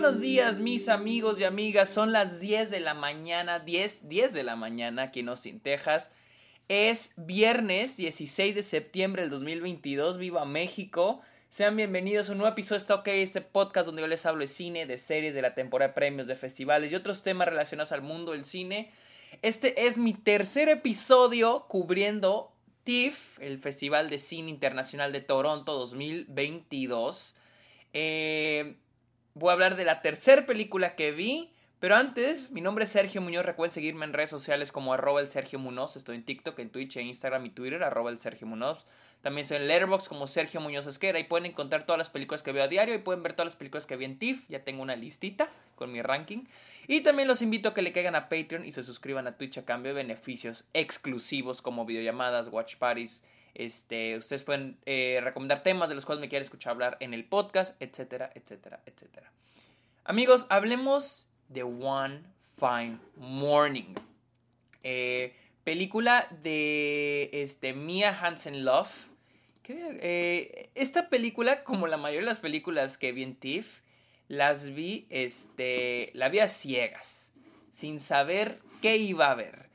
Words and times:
buenos 0.00 0.20
días, 0.20 0.60
mis 0.60 0.88
amigos 0.88 1.40
y 1.40 1.44
amigas. 1.44 1.90
Son 1.90 2.12
las 2.12 2.38
10 2.38 2.70
de 2.70 2.78
la 2.78 2.94
mañana, 2.94 3.58
10, 3.58 4.08
10 4.08 4.32
de 4.32 4.44
la 4.44 4.54
mañana 4.54 5.02
aquí 5.02 5.20
en 5.20 5.28
Austin, 5.28 5.58
Texas. 5.58 6.12
Es 6.68 7.10
viernes 7.16 7.96
16 7.96 8.54
de 8.54 8.62
septiembre 8.62 9.22
del 9.22 9.32
2022. 9.32 10.18
Viva 10.18 10.44
México. 10.44 11.20
Sean 11.48 11.74
bienvenidos 11.74 12.28
a 12.28 12.32
un 12.32 12.38
nuevo 12.38 12.52
episodio 12.52 12.78
de 12.78 12.82
Stock 12.82 13.08
este 13.08 13.40
podcast 13.40 13.86
donde 13.86 14.02
yo 14.02 14.06
les 14.06 14.24
hablo 14.24 14.42
de 14.42 14.46
cine, 14.46 14.86
de 14.86 14.98
series, 14.98 15.34
de 15.34 15.42
la 15.42 15.56
temporada 15.56 15.88
de 15.88 15.94
premios, 15.94 16.28
de 16.28 16.36
festivales 16.36 16.92
y 16.92 16.94
otros 16.94 17.24
temas 17.24 17.48
relacionados 17.48 17.90
al 17.90 18.02
mundo 18.02 18.30
del 18.30 18.44
cine. 18.44 18.92
Este 19.42 19.88
es 19.88 19.98
mi 19.98 20.12
tercer 20.12 20.68
episodio 20.68 21.66
cubriendo 21.66 22.52
TIFF, 22.84 23.40
el 23.40 23.58
Festival 23.58 24.10
de 24.10 24.20
Cine 24.20 24.48
Internacional 24.48 25.10
de 25.10 25.22
Toronto 25.22 25.72
2022. 25.72 27.34
Eh, 27.94 28.76
voy 29.38 29.50
a 29.50 29.52
hablar 29.52 29.76
de 29.76 29.84
la 29.84 30.02
tercera 30.02 30.46
película 30.46 30.94
que 30.94 31.12
vi. 31.12 31.52
Pero 31.80 31.94
antes, 31.94 32.50
mi 32.50 32.60
nombre 32.60 32.84
es 32.84 32.90
Sergio 32.90 33.20
Muñoz. 33.20 33.44
Recuerden 33.44 33.72
seguirme 33.72 34.04
en 34.04 34.12
redes 34.12 34.30
sociales 34.30 34.72
como 34.72 34.92
arroba 34.92 35.20
el 35.20 35.28
Sergio 35.28 35.60
Muñoz. 35.60 35.96
Estoy 35.96 36.16
en 36.16 36.24
TikTok, 36.24 36.58
en 36.58 36.70
Twitch, 36.70 36.96
en 36.96 37.06
Instagram 37.06 37.46
y 37.46 37.50
Twitter, 37.50 37.82
arroba 37.84 38.10
el 38.10 38.18
Sergio 38.18 38.48
Muñoz. 38.48 38.84
También 39.22 39.42
estoy 39.42 39.58
en 39.58 39.68
Letterboxd 39.68 40.08
como 40.08 40.26
Sergio 40.26 40.60
Muñoz 40.60 40.86
Esquera. 40.86 41.20
Y 41.20 41.24
pueden 41.24 41.46
encontrar 41.46 41.86
todas 41.86 41.98
las 41.98 42.10
películas 42.10 42.42
que 42.42 42.50
veo 42.50 42.64
a 42.64 42.68
diario. 42.68 42.96
Y 42.96 42.98
pueden 42.98 43.22
ver 43.22 43.34
todas 43.34 43.46
las 43.46 43.56
películas 43.56 43.86
que 43.86 43.96
vi 43.96 44.06
en 44.06 44.18
TIFF. 44.18 44.48
Ya 44.48 44.64
tengo 44.64 44.82
una 44.82 44.96
listita 44.96 45.50
con 45.76 45.92
mi 45.92 46.02
ranking. 46.02 46.46
Y 46.88 47.02
también 47.02 47.28
los 47.28 47.42
invito 47.42 47.68
a 47.68 47.74
que 47.74 47.82
le 47.82 47.92
caigan 47.92 48.16
a 48.16 48.28
Patreon 48.28 48.64
y 48.64 48.72
se 48.72 48.82
suscriban 48.82 49.28
a 49.28 49.36
Twitch 49.36 49.58
a 49.58 49.64
cambio 49.64 49.94
de 49.94 50.02
beneficios 50.02 50.64
exclusivos 50.72 51.62
como 51.62 51.84
videollamadas, 51.84 52.48
watch 52.48 52.76
parties. 52.76 53.22
Este, 53.58 54.16
ustedes 54.16 54.44
pueden 54.44 54.78
eh, 54.86 55.18
recomendar 55.20 55.64
temas 55.64 55.88
de 55.88 55.96
los 55.96 56.06
cuales 56.06 56.20
me 56.20 56.28
quieren 56.28 56.44
escuchar 56.44 56.70
hablar 56.70 56.96
en 57.00 57.12
el 57.12 57.24
podcast, 57.24 57.74
etcétera, 57.82 58.30
etcétera, 58.36 58.80
etcétera. 58.86 59.32
Amigos, 60.04 60.46
hablemos 60.48 61.26
de 61.48 61.64
One 61.64 62.22
Fine 62.56 62.98
Morning. 63.16 63.96
Eh, 64.84 65.34
película 65.64 66.28
de 66.40 67.30
este, 67.32 67.72
Mia 67.72 68.16
Hansen 68.16 68.64
Love. 68.64 69.08
Eh, 69.66 70.70
esta 70.76 71.08
película, 71.10 71.64
como 71.64 71.88
la 71.88 71.96
mayoría 71.96 72.20
de 72.20 72.26
las 72.26 72.38
películas 72.38 72.96
que 72.96 73.10
vi 73.10 73.24
en 73.24 73.34
TIFF, 73.34 73.80
las 74.28 74.72
vi, 74.72 75.08
este, 75.10 76.12
la 76.14 76.28
vi 76.28 76.38
a 76.38 76.48
ciegas, 76.48 77.32
sin 77.72 77.98
saber 77.98 78.60
qué 78.80 78.98
iba 78.98 79.32
a 79.32 79.34
ver. 79.34 79.67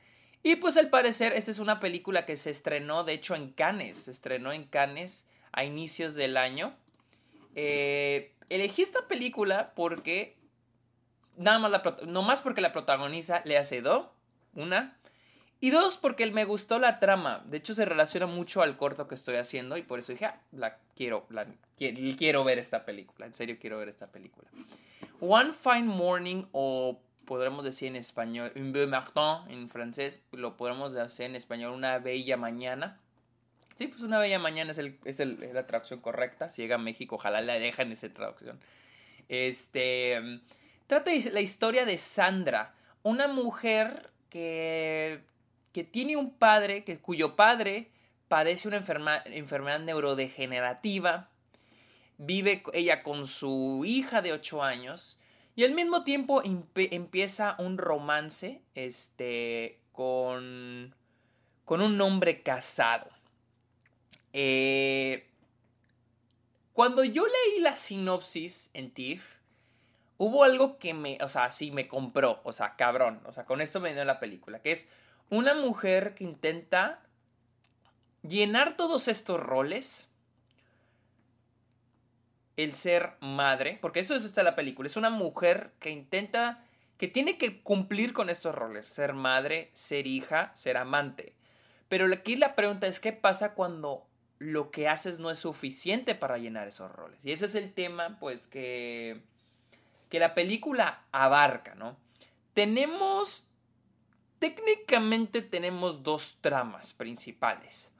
Y 0.44 0.56
pues 0.56 0.76
al 0.76 0.90
parecer 0.90 1.32
esta 1.32 1.50
es 1.50 1.58
una 1.58 1.80
película 1.80 2.26
que 2.26 2.36
se 2.36 2.50
estrenó, 2.50 3.02
de 3.02 3.14
hecho, 3.14 3.34
en 3.34 3.50
Cannes, 3.50 3.96
se 3.96 4.10
estrenó 4.10 4.52
en 4.52 4.64
Cannes 4.64 5.24
a 5.52 5.64
inicios 5.64 6.14
del 6.16 6.36
año. 6.36 6.74
Eh, 7.56 8.34
elegí 8.50 8.82
esta 8.82 9.08
película 9.08 9.72
porque. 9.74 10.36
Nada 11.38 11.58
más 11.58 11.70
la. 11.70 11.96
No 12.06 12.22
más 12.22 12.42
porque 12.42 12.60
la 12.60 12.72
protagoniza 12.72 13.40
Lea 13.46 13.64
Seydoux. 13.64 14.06
Una. 14.54 14.98
Y 15.60 15.70
dos, 15.70 15.96
porque 15.96 16.30
me 16.30 16.44
gustó 16.44 16.78
la 16.78 17.00
trama. 17.00 17.42
De 17.46 17.56
hecho, 17.56 17.74
se 17.74 17.86
relaciona 17.86 18.26
mucho 18.26 18.60
al 18.60 18.76
corto 18.76 19.08
que 19.08 19.14
estoy 19.14 19.36
haciendo. 19.36 19.78
Y 19.78 19.82
por 19.82 19.98
eso 19.98 20.12
dije, 20.12 20.26
ah, 20.26 20.42
la 20.52 20.76
quiero, 20.94 21.26
la, 21.30 21.46
quiero 21.78 22.44
ver 22.44 22.58
esta 22.58 22.84
película. 22.84 23.24
En 23.24 23.34
serio, 23.34 23.56
quiero 23.58 23.78
ver 23.78 23.88
esta 23.88 24.08
película. 24.08 24.46
One 25.20 25.54
Fine 25.54 25.84
Morning, 25.84 26.44
o 26.52 27.00
podremos 27.24 27.64
decir 27.64 27.88
en 27.88 27.96
español, 27.96 28.52
Un 28.56 28.72
beau 28.72 28.88
matin 28.88 29.48
en 29.48 29.68
francés, 29.68 30.22
lo 30.32 30.56
podemos 30.56 30.92
decir 30.92 31.26
en 31.26 31.36
español, 31.36 31.72
una 31.72 31.98
bella 31.98 32.36
mañana. 32.36 33.00
Sí, 33.78 33.88
pues 33.88 34.02
una 34.02 34.18
bella 34.18 34.38
mañana 34.38 34.70
es, 34.70 34.78
el, 34.78 34.98
es, 35.04 35.18
la 35.18 35.66
traducción 35.66 36.00
correcta. 36.00 36.50
Si 36.50 36.62
llega 36.62 36.76
a 36.76 36.78
México, 36.78 37.16
ojalá 37.16 37.40
la 37.40 37.54
dejen 37.54 37.90
esa 37.92 38.08
traducción. 38.08 38.60
Este. 39.28 40.40
Trata 40.86 41.10
la 41.32 41.40
historia 41.40 41.84
de 41.84 41.98
Sandra, 41.98 42.74
una 43.02 43.26
mujer 43.26 44.10
que, 44.28 45.20
que 45.72 45.82
tiene 45.82 46.16
un 46.16 46.30
padre, 46.30 46.84
que, 46.84 46.98
cuyo 46.98 47.36
padre 47.36 47.90
padece 48.28 48.68
una 48.68 48.76
enfermedad 48.76 49.80
neurodegenerativa. 49.80 51.30
Vive 52.18 52.62
ella 52.74 53.02
con 53.02 53.26
su 53.26 53.82
hija 53.84 54.22
de 54.22 54.32
8 54.32 54.62
años. 54.62 55.18
Y 55.56 55.64
al 55.64 55.72
mismo 55.72 56.02
tiempo 56.02 56.42
empieza 56.44 57.54
un 57.58 57.78
romance 57.78 58.60
este, 58.74 59.78
con, 59.92 60.94
con 61.64 61.80
un 61.80 62.00
hombre 62.00 62.42
casado. 62.42 63.08
Eh, 64.32 65.28
cuando 66.72 67.04
yo 67.04 67.24
leí 67.24 67.60
la 67.60 67.76
sinopsis 67.76 68.70
en 68.74 68.90
TIFF, 68.90 69.24
hubo 70.18 70.42
algo 70.42 70.78
que 70.78 70.92
me, 70.92 71.18
o 71.22 71.28
sea, 71.28 71.52
sí 71.52 71.70
me 71.70 71.86
compró, 71.86 72.40
o 72.42 72.52
sea, 72.52 72.74
cabrón, 72.74 73.20
o 73.26 73.32
sea, 73.32 73.44
con 73.44 73.60
esto 73.60 73.80
me 73.80 73.94
dio 73.94 74.04
la 74.04 74.18
película, 74.18 74.60
que 74.60 74.72
es 74.72 74.88
una 75.30 75.54
mujer 75.54 76.14
que 76.16 76.24
intenta 76.24 77.00
llenar 78.22 78.76
todos 78.76 79.06
estos 79.06 79.38
roles, 79.38 80.08
el 82.56 82.74
ser 82.74 83.14
madre, 83.20 83.78
porque 83.80 84.00
eso 84.00 84.14
es 84.14 84.24
esta 84.24 84.42
la 84.42 84.54
película, 84.54 84.86
es 84.86 84.96
una 84.96 85.10
mujer 85.10 85.72
que 85.80 85.90
intenta, 85.90 86.64
que 86.98 87.08
tiene 87.08 87.38
que 87.38 87.62
cumplir 87.62 88.12
con 88.12 88.30
estos 88.30 88.54
roles, 88.54 88.86
ser 88.88 89.12
madre, 89.12 89.70
ser 89.74 90.06
hija, 90.06 90.52
ser 90.54 90.76
amante. 90.76 91.34
Pero 91.88 92.12
aquí 92.12 92.36
la 92.36 92.54
pregunta 92.54 92.86
es, 92.86 93.00
¿qué 93.00 93.12
pasa 93.12 93.54
cuando 93.54 94.06
lo 94.38 94.70
que 94.70 94.88
haces 94.88 95.20
no 95.20 95.30
es 95.30 95.38
suficiente 95.38 96.14
para 96.14 96.38
llenar 96.38 96.68
esos 96.68 96.90
roles. 96.92 97.24
Y 97.24 97.32
ese 97.32 97.46
es 97.46 97.54
el 97.54 97.72
tema, 97.72 98.18
pues, 98.18 98.46
que, 98.46 99.22
que 100.10 100.18
la 100.18 100.34
película 100.34 101.04
abarca, 101.12 101.74
¿no? 101.74 101.96
Tenemos, 102.52 103.44
técnicamente 104.38 105.42
tenemos 105.42 106.02
dos 106.02 106.38
tramas 106.40 106.92
principales, 106.92 107.90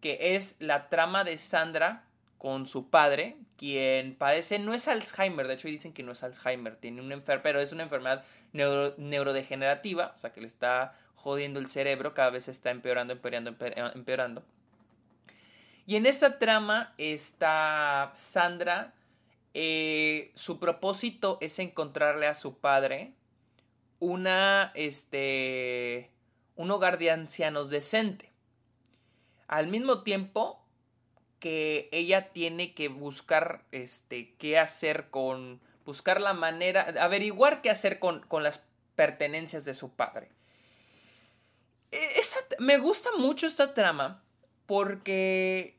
que 0.00 0.36
es 0.36 0.56
la 0.58 0.88
trama 0.88 1.24
de 1.24 1.38
Sandra 1.38 2.04
con 2.44 2.66
su 2.66 2.90
padre, 2.90 3.38
quien 3.56 4.16
padece, 4.16 4.58
no 4.58 4.74
es 4.74 4.86
Alzheimer, 4.86 5.48
de 5.48 5.54
hecho 5.54 5.66
dicen 5.66 5.94
que 5.94 6.02
no 6.02 6.12
es 6.12 6.22
Alzheimer, 6.22 6.76
tiene 6.76 7.00
una 7.00 7.14
enfermedad, 7.14 7.42
pero 7.42 7.58
es 7.58 7.72
una 7.72 7.84
enfermedad 7.84 8.22
neurodegenerativa, 8.52 10.12
o 10.14 10.18
sea 10.18 10.30
que 10.34 10.42
le 10.42 10.46
está 10.46 10.94
jodiendo 11.14 11.58
el 11.58 11.68
cerebro, 11.68 12.12
cada 12.12 12.28
vez 12.28 12.48
está 12.48 12.70
empeorando, 12.70 13.14
empeorando, 13.14 13.56
empeorando. 13.94 14.44
Y 15.86 15.96
en 15.96 16.04
esta 16.04 16.38
trama 16.38 16.92
está 16.98 18.12
Sandra. 18.14 18.92
Eh, 19.54 20.30
su 20.34 20.60
propósito 20.60 21.38
es 21.40 21.58
encontrarle 21.58 22.26
a 22.26 22.34
su 22.34 22.58
padre 22.58 23.14
una, 24.00 24.70
este, 24.74 26.10
un 26.56 26.70
hogar 26.70 26.98
de 26.98 27.10
ancianos 27.10 27.70
decente. 27.70 28.32
Al 29.48 29.68
mismo 29.68 30.02
tiempo 30.02 30.63
que 31.44 31.90
ella 31.92 32.32
tiene 32.32 32.72
que 32.72 32.88
buscar, 32.88 33.66
este, 33.70 34.34
qué 34.36 34.58
hacer 34.58 35.10
con, 35.10 35.60
buscar 35.84 36.18
la 36.22 36.32
manera, 36.32 36.94
averiguar 36.98 37.60
qué 37.60 37.68
hacer 37.68 37.98
con, 37.98 38.20
con 38.20 38.42
las 38.42 38.64
pertenencias 38.96 39.66
de 39.66 39.74
su 39.74 39.90
padre. 39.90 40.30
E, 41.92 42.00
me 42.60 42.78
gusta 42.78 43.10
mucho 43.18 43.46
esta 43.46 43.74
trama 43.74 44.24
porque 44.64 45.76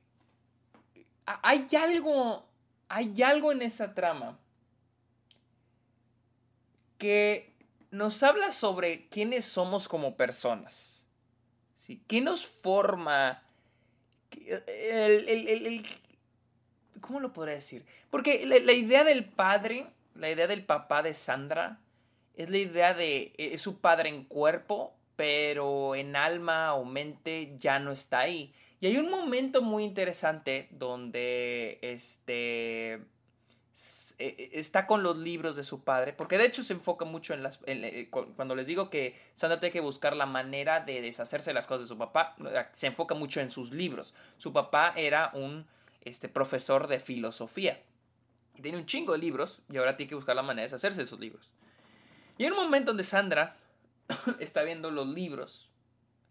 hay 1.26 1.66
algo, 1.76 2.46
hay 2.88 3.24
algo 3.24 3.52
en 3.52 3.64
esa 3.64 3.96
trama 3.96 4.38
que 7.00 7.56
nos 7.90 8.22
habla 8.22 8.52
sobre 8.52 9.10
quiénes 9.10 9.46
somos 9.46 9.88
como 9.88 10.16
personas. 10.16 11.02
¿sí? 11.80 12.04
¿Qué 12.08 12.22
nos 12.22 12.46
forma? 12.46 13.42
¿Cómo 17.02 17.20
lo 17.20 17.34
podría 17.34 17.56
decir? 17.56 17.86
Porque 18.10 18.46
la, 18.46 18.74
idea 18.74 19.04
del 19.04 19.26
padre, 19.26 19.88
la 20.16 20.30
idea 20.30 20.48
del 20.48 20.64
papá 20.64 21.04
de 21.04 21.14
Sandra, 21.14 21.80
es 22.36 22.50
la 22.50 22.58
idea 22.58 22.94
de 22.94 23.34
es 23.38 23.62
su 23.62 23.80
padre 23.80 24.10
en 24.10 24.26
cuerpo, 24.26 24.96
pero 25.16 25.96
en 25.96 26.16
alma 26.16 26.74
o 26.74 26.86
mente 26.86 27.56
ya 27.60 27.80
no 27.80 27.92
está 27.92 28.20
ahí. 28.20 28.54
Y 28.82 28.88
hay 28.88 28.98
un 28.98 29.10
momento 29.10 29.62
muy 29.62 29.84
interesante 29.84 30.68
donde 30.72 31.80
este 31.82 32.94
e, 32.94 32.96
e, 32.96 33.00
está 34.18 34.88
con 34.88 35.04
los 35.04 35.18
libros 35.18 35.56
de 35.56 35.64
su 35.64 35.84
padre, 35.84 36.14
porque 36.14 36.38
de 36.38 36.46
hecho 36.46 36.64
se 36.64 36.74
enfoca 36.74 37.04
mucho 37.06 37.34
en 37.34 37.44
las... 37.44 37.60
Eh, 37.66 38.10
cuando 38.10 38.56
les 38.56 38.66
digo 38.66 38.90
que 38.90 39.20
Sandra 39.34 39.60
tiene 39.60 39.74
que 39.74 39.82
buscar 39.82 40.16
la 40.16 40.26
manera 40.26 40.80
de 40.80 41.02
deshacerse 41.02 41.50
de 41.50 41.54
las 41.56 41.68
cosas 41.68 41.82
de 41.82 41.88
su 41.88 41.98
papá, 41.98 42.36
se 42.74 42.88
enfoca 42.88 43.16
mucho 43.16 43.42
en 43.42 43.52
sus 43.52 43.72
libros. 43.72 44.14
Su 44.38 44.54
papá 44.54 44.94
era 44.96 45.32
un 45.34 45.68
este, 46.02 46.30
profesor 46.30 46.88
de 46.88 47.00
filosofía. 47.00 47.82
Y 48.56 48.62
tiene 48.62 48.78
un 48.78 48.86
chingo 48.86 49.12
de 49.12 49.20
libros 49.20 49.62
y 49.70 49.78
ahora 49.78 49.98
tiene 49.98 50.10
que 50.10 50.16
buscar 50.16 50.36
la 50.36 50.44
manera 50.44 50.62
de 50.62 50.68
deshacerse 50.68 50.98
de 50.98 51.04
esos 51.04 51.20
libros. 51.20 51.52
Y 52.38 52.44
hay 52.44 52.52
un 52.52 52.58
momento 52.58 52.92
donde 52.92 53.04
Sandra 53.04 53.58
está 54.40 54.64
viendo 54.64 54.92
los 54.92 55.08
libros, 55.08 55.70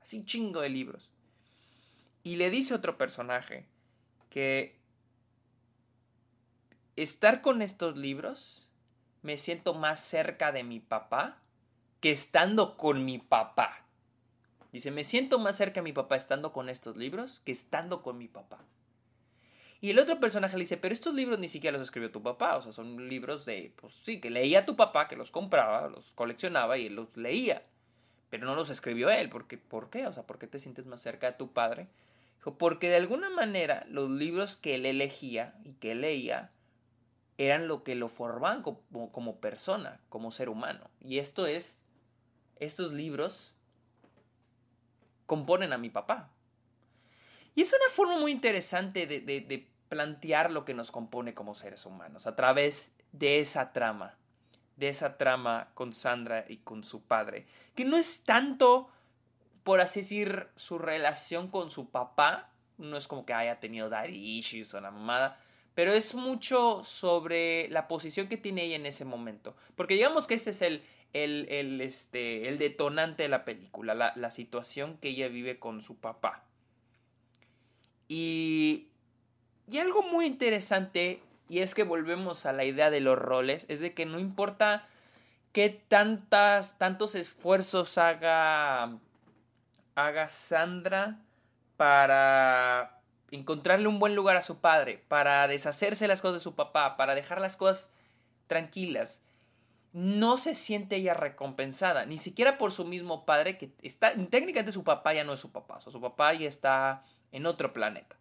así 0.01 0.19
un 0.19 0.25
chingo 0.25 0.61
de 0.63 0.71
libros. 0.71 1.11
Y 2.23 2.37
le 2.37 2.49
dice 2.49 2.73
a 2.73 2.79
otro 2.79 2.97
personaje 2.97 3.67
que 4.31 4.79
estar 6.97 7.41
con 7.41 7.63
estos 7.63 7.97
libros 7.97 8.69
me 9.23 9.39
siento 9.39 9.75
más 9.75 10.01
cerca 10.01 10.53
de 10.53 10.65
mi 10.65 10.81
papá 10.81 11.39
que 12.01 12.13
estando 12.13 12.77
con 12.77 13.05
mi 13.05 13.19
papá. 13.19 13.85
Dice, 14.73 14.91
me 14.91 15.05
siento 15.05 15.39
más 15.39 15.57
cerca 15.57 15.77
de 15.77 15.85
mi 15.85 15.93
papá 15.93 16.17
estando 16.17 16.53
con 16.53 16.69
estos 16.69 16.97
libros 16.97 17.41
que 17.45 17.53
estando 17.53 18.03
con 18.03 18.19
mi 18.19 18.29
papá. 18.29 18.59
Y 19.81 19.91
el 19.91 19.99
otro 19.99 20.19
personaje 20.19 20.57
le 20.57 20.65
dice, 20.65 20.77
pero 20.77 20.95
estos 20.95 21.15
libros 21.15 21.39
ni 21.39 21.49
siquiera 21.49 21.77
los 21.77 21.87
escribió 21.87 22.11
tu 22.11 22.23
papá, 22.23 22.57
o 22.57 22.63
sea, 22.63 22.73
son 22.73 23.09
libros 23.09 23.45
de, 23.45 23.73
pues 23.77 23.93
sí, 24.05 24.19
que 24.19 24.31
leía 24.31 24.65
tu 24.65 24.77
papá, 24.77 25.09
que 25.09 25.17
los 25.17 25.31
compraba, 25.31 25.89
los 25.89 26.13
coleccionaba 26.15 26.79
y 26.79 26.89
los 26.89 27.17
leía, 27.17 27.63
pero 28.31 28.47
no 28.47 28.55
los 28.55 28.71
escribió 28.71 29.11
él, 29.11 29.29
porque, 29.29 29.59
¿por 29.59 29.91
qué? 29.91 30.07
O 30.07 30.13
sea, 30.13 30.23
¿por 30.23 30.39
qué 30.39 30.47
te 30.47 30.59
sientes 30.59 30.87
más 30.87 31.03
cerca 31.03 31.31
de 31.31 31.37
tu 31.37 31.53
padre? 31.53 31.89
Dijo, 32.39 32.57
porque 32.57 32.89
de 32.89 32.97
alguna 32.97 33.29
manera 33.29 33.87
los 33.89 34.11
libros 34.11 34.57
que 34.57 34.75
él 34.75 34.87
elegía 34.87 35.55
y 35.65 35.73
que 35.75 35.95
leía 35.95 36.51
eran 37.39 37.69
lo 37.69 37.83
que 37.83 37.95
lo 37.95 38.09
formaban 38.09 38.63
como, 38.63 39.13
como 39.13 39.41
persona, 39.41 40.01
como 40.09 40.31
ser 40.31 40.49
humano. 40.49 40.91
Y 41.01 41.19
esto 41.19 41.47
es, 41.47 41.83
estos 42.57 42.93
libros 42.93 43.53
componen 45.27 45.73
a 45.73 45.79
mi 45.79 45.91
papá. 45.91 46.31
Y 47.55 47.63
es 47.63 47.73
una 47.73 47.93
forma 47.93 48.19
muy 48.19 48.33
interesante 48.33 49.07
de, 49.07 49.71
plantear 49.89 50.51
lo 50.51 50.65
que 50.65 50.75
nos 50.75 50.91
compone 50.91 51.35
como 51.35 51.55
seres 51.55 51.87
humanos 51.87 52.27
a 52.27 52.35
través 52.35 52.91
de 53.13 53.39
esa 53.39 53.73
trama, 53.73 54.17
de 54.77 54.89
esa 54.89 55.19
trama 55.19 55.69
con 55.75 55.93
Sandra 55.93 56.47
y 56.49 56.57
con 56.57 56.83
su 56.83 57.05
padre, 57.05 57.47
que 57.77 57.85
no 57.85 57.97
es 57.97 58.25
tanto, 58.25 58.91
por 59.63 59.81
así 59.81 60.01
decir, 60.01 60.49
su 60.57 60.79
relación 60.79 61.49
con 61.49 61.71
su 61.71 61.91
papá, 61.91 62.51
no 62.77 62.97
es 62.97 63.07
como 63.07 63.25
que 63.25 63.35
haya 63.35 63.61
tenido 63.61 63.89
daddy 63.89 64.39
issues 64.39 64.75
o 64.75 64.81
la 64.81 64.91
mamada, 64.91 65.39
pero 65.75 65.93
es 65.93 66.15
mucho 66.15 66.83
sobre 66.85 67.69
la 67.69 67.89
posición 67.89 68.29
que 68.29 68.37
tiene 68.37 68.63
ella 68.63 68.77
en 68.77 68.87
ese 68.87 69.05
momento, 69.05 69.57
porque 69.77 69.95
digamos 69.95 70.27
que 70.27 70.35
ese 70.35 70.51
es 70.51 70.63
el, 70.63 70.83
el, 71.13 71.81
este, 71.81 72.49
el 72.49 72.59
detonante 72.59 73.25
de 73.25 73.29
la 73.29 73.45
película, 73.45 73.95
la, 73.95 74.13
la 74.17 74.31
situación 74.31 74.99
que 74.99 75.09
ella 75.09 75.29
vive 75.29 75.59
con 75.59 75.83
su 75.83 75.97
papá. 75.97 76.45
Y, 78.09 78.89
y 79.71 79.79
algo 79.79 80.03
muy 80.03 80.27
interesante, 80.27 81.23
y 81.49 81.61
es 81.61 81.75
que 81.75 81.83
volvemos 81.83 82.47
a 82.47 82.53
la 82.53 82.65
idea 82.65 82.91
de 82.91 83.01
los 83.01 83.19
roles, 83.19 83.67
es 83.69 83.81
de 83.81 83.95
que 83.95 84.07
no 84.07 84.19
importa 84.19 84.89
qué 85.53 85.71
tantas, 85.71 86.79
tantos 86.79 87.15
esfuerzos 87.15 87.97
haga, 87.97 88.99
haga 89.95 90.29
Sandra 90.29 91.21
para 91.77 93.01
encontrarle 93.35 93.89
un 93.89 93.99
buen 93.99 94.15
lugar 94.15 94.37
a 94.37 94.43
su 94.43 94.59
padre, 94.59 95.05
para 95.09 95.47
deshacerse 95.49 96.09
las 96.09 96.21
cosas 96.21 96.35
de 96.35 96.45
su 96.45 96.55
papá, 96.55 96.97
para 96.97 97.15
dejar 97.15 97.41
las 97.41 97.57
cosas 97.57 97.91
tranquilas 98.47 99.21
no 99.95 100.39
se 100.39 100.57
siente 100.57 100.97
ella 100.97 101.15
recompensada, 101.15 102.05
ni 102.05 102.19
siquiera 102.19 102.59
por 102.59 102.73
su 102.73 102.85
mismo 102.85 103.25
padre, 103.25 103.57
que 103.57 103.71
está, 103.81 104.13
técnicamente 104.29 104.73
su 104.73 104.83
papá 104.83 105.15
ya 105.15 105.23
no 105.23 105.35
es 105.35 105.39
su 105.39 105.53
papá, 105.53 105.81
su 105.81 106.01
papá 106.01 106.35
ya 106.35 106.49
está 106.49 107.05
en 107.31 107.47
otro 107.47 107.73
planeta. 107.73 108.17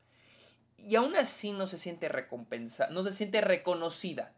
Y 0.77 0.95
aún 0.98 1.15
así 1.15 1.51
no 1.51 1.65
se 1.65 1.80
siente 1.80 2.10
recompensada, 2.10 2.92
no 2.92 3.04
se 3.04 3.12
siente 3.12 3.42
reconocida. 3.42 4.33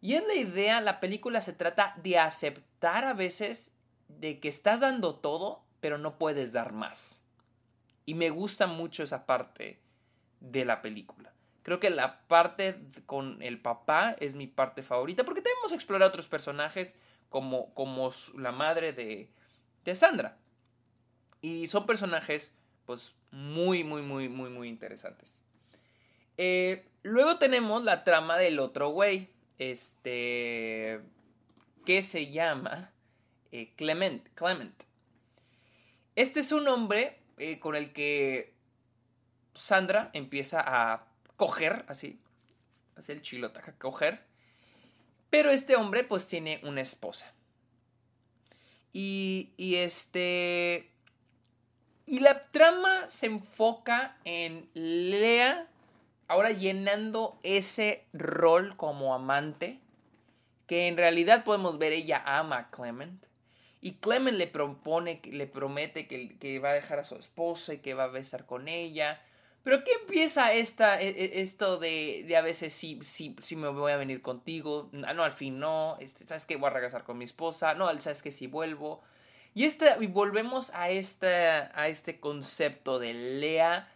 Y 0.00 0.14
en 0.14 0.26
la 0.26 0.34
idea, 0.34 0.80
la 0.80 0.98
película 0.98 1.40
se 1.40 1.52
trata 1.52 1.94
de 2.02 2.18
aceptar 2.18 3.04
a 3.04 3.14
veces 3.14 3.70
de 4.08 4.40
que 4.40 4.48
estás 4.48 4.80
dando 4.80 5.14
todo, 5.14 5.62
pero 5.78 5.98
no 5.98 6.18
puedes 6.18 6.52
dar 6.52 6.72
más. 6.72 7.22
Y 8.10 8.14
me 8.14 8.30
gusta 8.30 8.66
mucho 8.66 9.04
esa 9.04 9.24
parte 9.24 9.78
de 10.40 10.64
la 10.64 10.82
película. 10.82 11.32
Creo 11.62 11.78
que 11.78 11.90
la 11.90 12.26
parte 12.26 12.74
con 13.06 13.40
el 13.40 13.60
papá 13.60 14.16
es 14.18 14.34
mi 14.34 14.48
parte 14.48 14.82
favorita 14.82 15.22
porque 15.22 15.42
tenemos 15.42 15.68
que 15.68 15.76
explorar 15.76 16.08
otros 16.08 16.26
personajes 16.26 16.96
como, 17.28 17.72
como 17.72 18.10
la 18.34 18.50
madre 18.50 18.92
de, 18.92 19.30
de 19.84 19.94
Sandra. 19.94 20.38
Y 21.40 21.68
son 21.68 21.86
personajes 21.86 22.52
pues 22.84 23.14
muy, 23.30 23.84
muy, 23.84 24.02
muy, 24.02 24.28
muy, 24.28 24.50
muy 24.50 24.68
interesantes. 24.68 25.40
Eh, 26.36 26.88
luego 27.04 27.38
tenemos 27.38 27.84
la 27.84 28.02
trama 28.02 28.38
del 28.38 28.58
otro 28.58 28.88
güey, 28.88 29.30
este, 29.58 31.00
que 31.86 32.02
se 32.02 32.32
llama 32.32 32.90
eh, 33.52 33.72
Clement, 33.76 34.26
Clement. 34.34 34.82
Este 36.16 36.40
es 36.40 36.50
un 36.50 36.66
hombre 36.66 37.19
eh, 37.40 37.58
con 37.58 37.74
el 37.74 37.92
que 37.92 38.52
Sandra 39.54 40.10
empieza 40.12 40.62
a 40.64 41.06
coger, 41.36 41.86
así, 41.88 42.20
así 42.96 43.12
el 43.12 43.22
chilo 43.22 43.46
ataca 43.46 43.72
coger. 43.72 44.22
Pero 45.30 45.50
este 45.50 45.74
hombre 45.74 46.04
pues 46.04 46.28
tiene 46.28 46.60
una 46.64 46.82
esposa. 46.82 47.32
Y, 48.92 49.52
y 49.56 49.76
este... 49.76 50.90
Y 52.04 52.20
la 52.20 52.50
trama 52.50 53.08
se 53.08 53.26
enfoca 53.26 54.18
en 54.24 54.68
Lea 54.74 55.66
ahora 56.28 56.50
llenando 56.50 57.38
ese 57.42 58.04
rol 58.12 58.76
como 58.76 59.14
amante, 59.14 59.80
que 60.66 60.88
en 60.88 60.96
realidad 60.96 61.44
podemos 61.44 61.78
ver 61.78 61.92
ella 61.92 62.22
ama 62.26 62.58
a 62.58 62.70
Clement. 62.70 63.29
Y 63.80 63.94
Clement 63.94 64.36
le 64.36 64.46
propone, 64.46 65.22
le 65.24 65.46
promete 65.46 66.06
que, 66.06 66.58
va 66.58 66.70
a 66.70 66.74
dejar 66.74 66.98
a 66.98 67.04
su 67.04 67.14
esposa 67.14 67.74
y 67.74 67.78
que 67.78 67.94
va 67.94 68.04
a 68.04 68.08
besar 68.08 68.44
con 68.44 68.68
ella. 68.68 69.22
Pero 69.62 69.84
¿qué 69.84 69.92
empieza 70.02 70.52
esta, 70.52 71.00
e, 71.00 71.08
e, 71.08 71.40
esto 71.40 71.78
de, 71.78 72.34
a 72.36 72.42
veces 72.42 72.72
sí, 72.74 72.98
sí, 73.02 73.36
sí 73.42 73.56
me 73.56 73.68
voy 73.68 73.92
a 73.92 73.96
venir 73.96 74.22
contigo? 74.22 74.90
Ah, 75.06 75.14
no, 75.14 75.24
al 75.24 75.32
fin 75.32 75.58
no. 75.58 75.96
Este, 76.00 76.26
¿Sabes 76.26 76.46
que 76.46 76.56
Voy 76.56 76.68
a 76.68 76.72
regresar 76.74 77.04
con 77.04 77.16
mi 77.18 77.24
esposa. 77.24 77.74
No, 77.74 77.88
¿sabes 78.00 78.22
que 78.22 78.32
Si 78.32 78.46
vuelvo. 78.46 79.02
Y, 79.54 79.64
este, 79.64 79.96
y 80.00 80.06
volvemos 80.06 80.70
a, 80.70 80.84
a 80.84 81.88
este 81.88 82.20
concepto 82.20 82.98
de 82.98 83.14
Lea, 83.14 83.88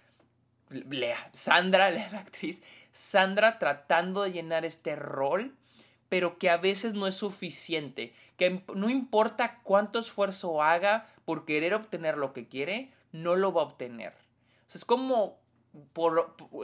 Lea, 0.70 1.30
Sandra, 1.32 1.90
la 2.12 2.18
actriz, 2.18 2.62
Sandra 2.92 3.58
tratando 3.58 4.22
de 4.22 4.32
llenar 4.32 4.64
este 4.64 4.96
rol, 4.96 5.54
pero 6.08 6.38
que 6.38 6.50
a 6.50 6.56
veces 6.56 6.94
no 6.94 7.06
es 7.06 7.14
suficiente. 7.14 8.14
Que 8.36 8.62
no 8.74 8.90
importa 8.90 9.60
cuánto 9.62 9.98
esfuerzo 9.98 10.62
haga 10.62 11.08
por 11.24 11.44
querer 11.44 11.74
obtener 11.74 12.16
lo 12.16 12.32
que 12.32 12.48
quiere, 12.48 12.92
no 13.12 13.36
lo 13.36 13.52
va 13.52 13.62
a 13.62 13.66
obtener. 13.66 14.14
Es 14.74 14.84
como 14.84 15.38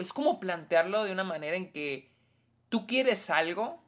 es 0.00 0.12
como 0.12 0.40
plantearlo 0.40 1.04
de 1.04 1.12
una 1.12 1.24
manera 1.24 1.56
en 1.56 1.72
que 1.72 2.08
tú 2.68 2.86
quieres 2.86 3.30
algo, 3.30 3.82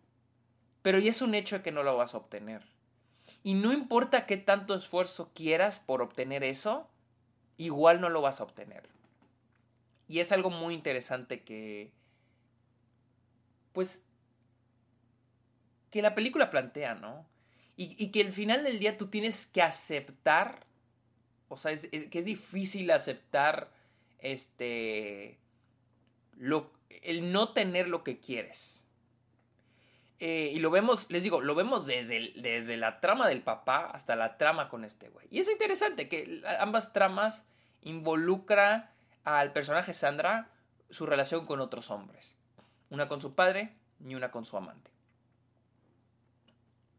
pero 0.82 0.98
ya 0.98 1.10
es 1.10 1.22
un 1.22 1.34
hecho 1.34 1.58
de 1.58 1.62
que 1.62 1.72
no 1.72 1.82
lo 1.82 1.96
vas 1.96 2.14
a 2.14 2.18
obtener. 2.18 2.62
Y 3.44 3.54
no 3.54 3.72
importa 3.72 4.26
qué 4.26 4.36
tanto 4.36 4.74
esfuerzo 4.74 5.30
quieras 5.34 5.78
por 5.78 6.02
obtener 6.02 6.42
eso, 6.42 6.88
igual 7.56 8.00
no 8.00 8.08
lo 8.08 8.20
vas 8.20 8.40
a 8.40 8.44
obtener. 8.44 8.88
Y 10.08 10.18
es 10.18 10.32
algo 10.32 10.50
muy 10.50 10.74
interesante 10.74 11.42
que, 11.42 11.92
pues, 13.72 14.02
que 15.92 16.02
la 16.02 16.16
película 16.16 16.50
plantea, 16.50 16.94
¿no? 16.94 17.24
Y, 17.76 18.08
que 18.08 18.20
al 18.20 18.32
final 18.32 18.62
del 18.64 18.78
día 18.78 18.96
tú 18.96 19.08
tienes 19.08 19.46
que 19.46 19.60
aceptar, 19.60 20.66
o 21.48 21.56
sea, 21.56 21.72
que 21.76 22.18
es 22.18 22.24
difícil 22.24 22.90
aceptar 22.90 23.70
este, 24.18 25.38
lo, 26.36 26.70
el 27.02 27.32
no 27.32 27.52
tener 27.52 27.88
lo 27.88 28.04
que 28.04 28.20
quieres. 28.20 28.84
Eh, 30.20 30.52
y 30.54 30.60
lo 30.60 30.70
vemos, 30.70 31.06
les 31.10 31.24
digo, 31.24 31.40
lo 31.40 31.56
vemos 31.56 31.86
desde, 31.86 32.32
desde 32.36 32.76
la 32.76 33.00
trama 33.00 33.26
del 33.26 33.42
papá 33.42 33.86
hasta 33.86 34.14
la 34.14 34.38
trama 34.38 34.68
con 34.68 34.84
este 34.84 35.08
güey. 35.08 35.26
Y 35.30 35.40
es 35.40 35.50
interesante 35.50 36.08
que 36.08 36.42
ambas 36.60 36.92
tramas 36.92 37.46
involucra 37.82 38.92
al 39.24 39.52
personaje 39.52 39.92
Sandra 39.92 40.50
su 40.90 41.04
relación 41.06 41.46
con 41.46 41.60
otros 41.60 41.90
hombres. 41.90 42.36
Una 42.90 43.08
con 43.08 43.20
su 43.20 43.34
padre 43.34 43.74
y 44.06 44.14
una 44.14 44.30
con 44.30 44.44
su 44.44 44.56
amante. 44.56 44.91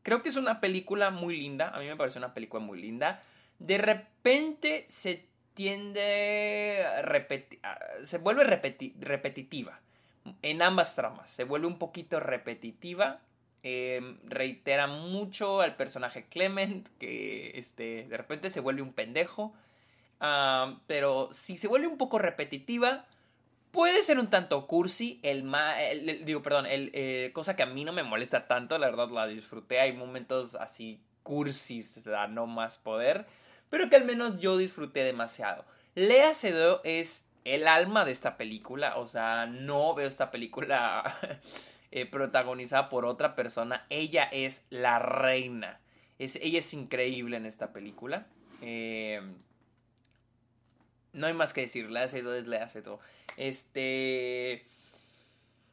Creo 0.03 0.21
que 0.21 0.29
es 0.29 0.35
una 0.35 0.59
película 0.59 1.09
muy 1.09 1.37
linda. 1.37 1.69
A 1.69 1.79
mí 1.79 1.87
me 1.87 1.95
parece 1.95 2.19
una 2.19 2.33
película 2.33 2.63
muy 2.63 2.79
linda. 2.81 3.23
De 3.59 3.77
repente 3.77 4.85
se 4.89 5.25
tiende 5.53 6.85
a 7.63 7.79
se 8.03 8.17
vuelve 8.17 8.43
repetitiva 8.43 9.79
en 10.41 10.61
ambas 10.61 10.95
tramas. 10.95 11.29
Se 11.29 11.43
vuelve 11.43 11.67
un 11.67 11.79
poquito 11.79 12.19
repetitiva. 12.19 13.21
Em, 13.65 14.17
reitera 14.25 14.87
mucho 14.87 15.61
al 15.61 15.77
personaje 15.77 16.25
Clement, 16.25 16.85
que 16.99 17.57
este, 17.57 18.05
de 18.09 18.17
repente 18.17 18.49
se 18.49 18.59
vuelve 18.59 18.81
un 18.81 18.93
pendejo. 18.93 19.53
pero 20.87 21.29
si 21.33 21.57
se 21.57 21.67
vuelve 21.67 21.87
un 21.87 21.97
poco 21.97 22.17
repetitiva, 22.17 23.05
puede 23.73 24.03
ser 24.03 24.19
un 24.19 24.29
tanto 24.29 24.65
cursi. 24.67 25.19
El, 25.21 26.23
digo, 26.23 26.41
perdón, 26.41 26.65
el, 26.67 26.91
eh, 26.93 27.31
cosa 27.33 27.57
que 27.57 27.63
a 27.63 27.65
mí 27.65 27.83
no 27.83 27.91
me 27.91 28.03
molesta 28.03 28.47
tanto, 28.47 28.77
la 28.77 28.89
verdad 28.89 29.09
la 29.09 29.27
disfruté. 29.27 29.81
Hay 29.81 29.91
momentos 29.91 30.55
así 30.55 31.01
cursis, 31.23 32.01
da 32.05 32.27
no 32.27 32.47
más 32.47 32.77
poder 32.77 33.25
pero 33.73 33.89
que 33.89 33.95
al 33.95 34.05
menos 34.05 34.39
yo 34.39 34.55
disfruté 34.55 35.03
demasiado. 35.03 35.65
Lea 35.95 36.35
Seydoux 36.35 36.79
es 36.83 37.25
el 37.43 37.67
alma 37.67 38.05
de 38.05 38.11
esta 38.11 38.37
película, 38.37 38.97
o 38.97 39.07
sea, 39.07 39.47
no 39.47 39.95
veo 39.95 40.07
esta 40.07 40.29
película 40.29 41.17
eh, 41.91 42.05
protagonizada 42.05 42.87
por 42.87 43.03
otra 43.03 43.33
persona. 43.33 43.87
Ella 43.89 44.25
es 44.31 44.63
la 44.69 44.99
reina. 44.99 45.79
Es, 46.19 46.35
ella 46.35 46.59
es 46.59 46.71
increíble 46.75 47.35
en 47.35 47.47
esta 47.47 47.73
película. 47.73 48.27
Eh, 48.61 49.23
no 51.13 51.27
hay 51.27 51.33
más 51.33 51.53
que 51.53 51.61
decir, 51.61 51.89
le 51.89 51.99
hace 51.99 52.21
todo, 52.21 52.39
le 52.41 52.57
hace 52.57 52.81
todo. 52.81 52.99
Este... 53.37 54.65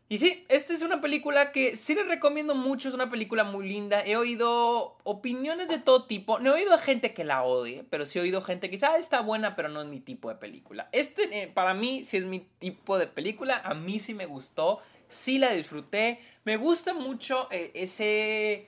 Y 0.08 0.18
sí, 0.18 0.44
esta 0.48 0.72
es 0.72 0.82
una 0.82 1.00
película 1.00 1.52
que 1.52 1.76
sí 1.76 1.94
les 1.94 2.04
recomiendo 2.04 2.56
mucho, 2.56 2.88
es 2.88 2.96
una 2.96 3.08
película 3.08 3.44
muy 3.44 3.68
linda. 3.68 4.04
He 4.04 4.16
oído 4.16 4.96
opiniones 5.04 5.68
de 5.68 5.78
todo 5.78 6.06
tipo. 6.06 6.40
No 6.40 6.50
he 6.50 6.54
oído 6.54 6.74
a 6.74 6.78
gente 6.78 7.14
que 7.14 7.22
la 7.22 7.44
odie, 7.44 7.84
pero 7.90 8.04
sí 8.04 8.18
he 8.18 8.22
oído 8.22 8.42
gente 8.42 8.68
que 8.68 8.74
dice, 8.74 8.86
ah, 8.86 8.98
está 8.98 9.20
buena, 9.20 9.54
pero 9.54 9.68
no 9.68 9.80
es 9.82 9.86
mi 9.86 10.00
tipo 10.00 10.28
de 10.28 10.34
película. 10.34 10.88
Este, 10.90 11.42
eh, 11.42 11.46
para 11.46 11.74
mí, 11.74 12.02
sí 12.02 12.16
es 12.16 12.24
mi 12.24 12.40
tipo 12.58 12.98
de 12.98 13.06
película. 13.06 13.62
A 13.64 13.74
mí 13.74 14.00
sí 14.00 14.12
me 14.12 14.26
gustó, 14.26 14.80
sí 15.08 15.38
la 15.38 15.52
disfruté. 15.52 16.18
Me 16.42 16.56
gusta 16.56 16.92
mucho 16.92 17.46
eh, 17.52 17.70
ese, 17.74 18.66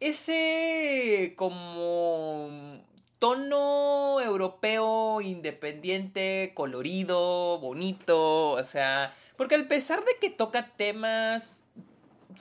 ese 0.00 1.32
como 1.34 2.84
tono 3.24 4.20
europeo 4.20 5.20
independiente, 5.22 6.52
colorido, 6.54 7.58
bonito, 7.58 8.50
o 8.50 8.64
sea 8.64 9.14
porque 9.36 9.56
a 9.56 9.68
pesar 9.68 10.04
de 10.04 10.12
que 10.20 10.30
toca 10.30 10.68
temas 10.76 11.62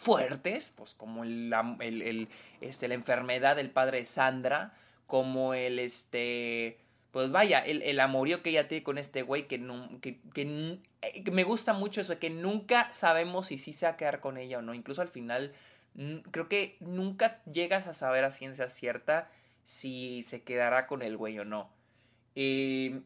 fuertes, 0.01 0.73
pues 0.75 0.93
como 0.93 1.25
la, 1.25 1.77
este, 2.61 2.87
la 2.87 2.93
enfermedad 2.93 3.55
del 3.55 3.71
padre 3.71 3.99
de 3.99 4.05
Sandra, 4.05 4.73
como 5.07 5.53
el, 5.53 5.79
este, 5.79 6.77
pues 7.11 7.31
vaya, 7.31 7.59
el, 7.59 7.99
amorío 7.99 8.43
que 8.43 8.51
ella 8.51 8.67
tiene 8.67 8.83
con 8.83 8.97
este 8.97 9.23
güey, 9.23 9.47
que, 9.47 9.59
que, 10.01 10.19
que, 10.33 11.31
me 11.31 11.43
gusta 11.43 11.73
mucho 11.73 12.01
eso, 12.01 12.19
que 12.19 12.29
nunca 12.29 12.91
sabemos 12.93 13.47
si 13.47 13.57
sí 13.57 13.73
se 13.73 13.85
va 13.85 13.93
a 13.93 13.97
quedar 13.97 14.19
con 14.19 14.37
ella 14.37 14.59
o 14.59 14.61
no. 14.61 14.73
Incluso 14.73 15.01
al 15.01 15.09
final, 15.09 15.53
creo 16.31 16.47
que 16.47 16.77
nunca 16.79 17.41
llegas 17.45 17.87
a 17.87 17.93
saber 17.93 18.23
a 18.23 18.31
ciencia 18.31 18.67
cierta 18.67 19.29
si 19.63 20.23
se 20.23 20.43
quedará 20.43 20.87
con 20.87 21.01
el 21.01 21.17
güey 21.17 21.39
o 21.39 21.45
no. 21.45 21.69
Eh, 22.35 23.01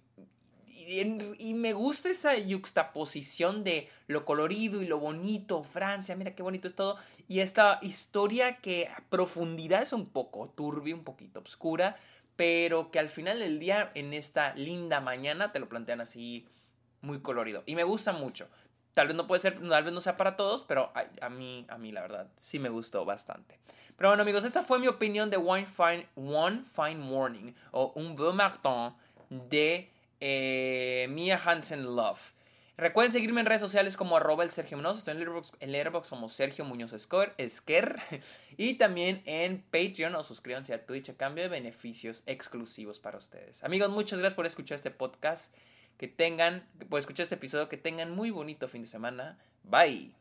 y, 0.88 1.54
me 1.54 1.74
gusta 1.74 2.10
esa 2.10 2.38
yuxtaposición 2.38 3.64
de 3.64 3.90
lo 4.08 4.26
colorido 4.26 4.82
y 4.82 4.88
lo 4.88 5.00
bonito, 5.00 5.64
Francia, 5.64 6.16
mira 6.16 6.36
qué 6.36 6.44
bonito 6.44 6.68
es 6.68 6.76
todo, 6.76 6.98
y 7.28 7.40
esta 7.40 7.80
historia 7.82 8.58
que 8.58 8.88
a 8.88 9.04
profundidad 9.10 9.82
es 9.82 9.92
un 9.92 10.06
poco 10.08 10.50
turbia, 10.50 10.96
un 10.96 11.04
poquito 11.04 11.40
oscura, 11.40 11.98
pero 12.36 12.92
que 12.92 13.00
al 13.00 13.10
final 13.10 13.40
del 13.40 13.60
día, 13.60 13.92
en 13.96 14.14
esta 14.14 14.54
linda 14.54 15.02
mañana, 15.02 15.52
te 15.52 15.60
lo 15.60 15.68
plantean 15.68 16.02
así 16.02 16.46
muy 17.02 17.20
colorido. 17.22 17.64
Y 17.66 17.76
me 17.76 17.84
gusta 17.84 18.14
mucho. 18.14 18.48
Tal 18.98 19.06
vez 19.06 19.16
no 19.16 19.28
puede 19.28 19.40
ser, 19.40 19.60
tal 19.60 19.84
vez 19.84 19.94
no 19.94 20.02
sea 20.02 20.18
para 20.18 20.36
todos, 20.36 20.64
pero 20.64 20.92
a, 21.22 21.30
mí, 21.30 21.68
a 21.70 21.78
mí 21.78 21.92
la 21.92 22.02
verdad, 22.02 22.32
sí 22.36 22.58
me 22.58 22.70
gustó 22.70 23.06
bastante. 23.06 23.60
Pero 23.96 24.10
bueno 24.10 24.24
amigos, 24.24 24.44
esta 24.44 24.64
fue 24.64 24.80
mi 24.80 24.88
opinión 24.88 25.30
de 25.30 25.38
One 25.38 25.68
Fine, 25.68 26.08
One 26.16 26.64
Fine 26.76 26.96
Morning 26.96 27.54
o 27.70 27.92
Un 27.94 28.16
Beau 28.16 28.34
Matin 28.34 28.96
de 29.30 29.92
eh, 30.20 31.06
Mia 31.12 31.40
Hansen 31.46 31.84
Love. 31.96 32.34
Recuerden 32.76 33.12
seguirme 33.12 33.42
en 33.42 33.46
redes 33.46 33.62
sociales 33.62 33.96
como 33.96 34.18
arroba 34.18 34.44
el 34.44 34.50
Sergio 34.50 34.78
Muñoz. 34.78 34.98
Estoy 34.98 35.14
en 35.14 35.72
Letterboxd, 35.72 36.10
como 36.10 36.28
Sergio 36.28 36.66
Muñoz 36.66 36.92
Esquer. 36.92 38.00
Y 38.58 38.74
también 38.80 39.22
en 39.26 39.62
Patreon 39.62 40.16
o 40.16 40.24
suscríbanse 40.24 40.74
a 40.74 40.88
Twitch 40.88 41.12
a 41.12 41.14
cambio 41.14 41.44
de 41.44 41.50
beneficios 41.50 42.24
exclusivos 42.26 42.98
para 42.98 43.20
ustedes. 43.20 43.64
Amigos, 43.64 43.92
muchas 43.92 44.18
gracias 44.18 44.36
por 44.36 44.48
escuchar 44.48 44.78
este 44.78 44.90
podcast 44.90 45.54
que 45.98 46.08
tengan, 46.08 46.64
por 46.90 47.00
escuchar 47.00 47.24
este 47.24 47.36
episodio, 47.36 47.70
que 47.70 47.78
tengan 47.78 48.16
muy 48.16 48.32
bonito 48.32 48.68
fin 48.68 48.84
de 48.84 48.88
semana. 48.88 49.38
Bye. 49.64 50.14